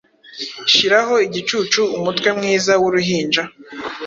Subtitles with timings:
[0.73, 3.43] shiraho igicucu umutwe mwiza wuruhinja!